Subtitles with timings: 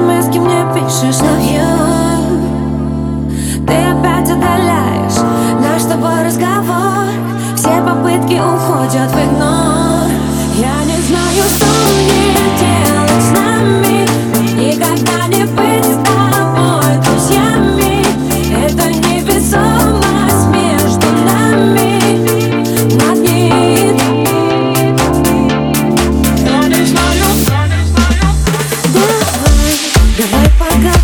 [0.00, 1.70] смс мне пишешь, но you
[3.66, 5.18] Ты опять отдаляешь
[5.60, 7.08] наш с тобой разговор.
[7.54, 9.79] Все попытки уходят в игнор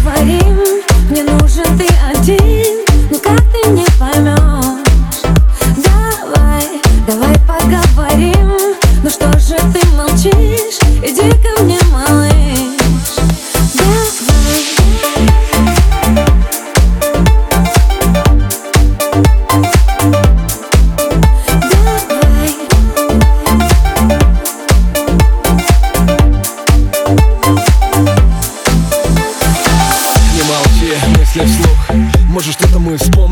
[0.06, 0.82] поговорим.
[1.10, 2.55] Мне нужен ты один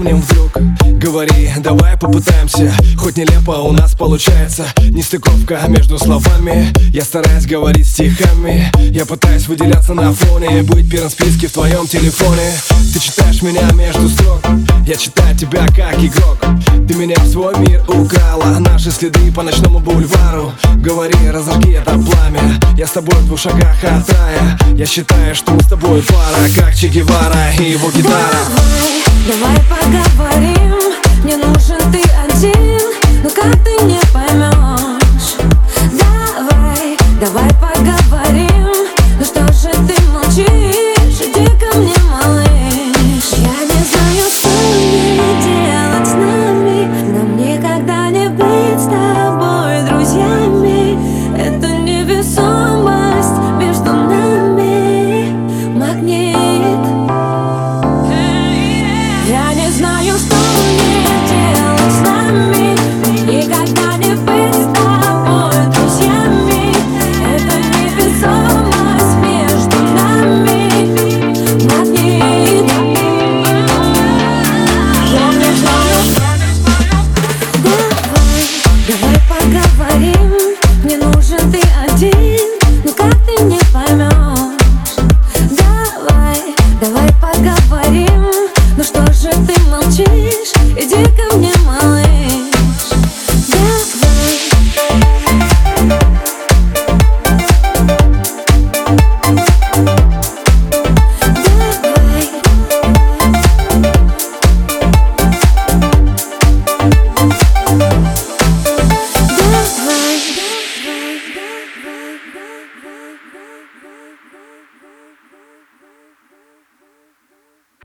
[0.04, 0.52] вспомним вдруг
[0.98, 2.72] Говори, давай попытаемся.
[2.96, 6.72] Хоть нелепо у нас получается Нестыковка между словами.
[6.90, 11.86] Я стараюсь говорить стихами Я пытаюсь выделяться на фоне Быть первым в списке в твоем
[11.86, 12.52] телефоне.
[12.92, 14.40] Ты читаешь меня между строк
[14.86, 16.38] Я читаю тебя как игрок.
[16.88, 20.52] Ты меня в свой мир украла Наши следы по ночному бульвару.
[20.76, 24.58] Говори, разожги это пламя Я с тобой в двух шагах от рая.
[24.76, 28.44] Я считаю, что мы с тобой пара Как Че Гевара и его гитара.
[28.44, 29.03] Давай,
[37.24, 37.53] Давай